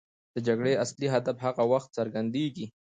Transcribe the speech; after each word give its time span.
د 0.33 0.35
جګړې 0.47 0.73
اصلي 0.83 1.07
هدف 1.15 1.37
هغه 1.45 1.63
وخت 1.71 1.89
څرګندېږي. 1.97 2.65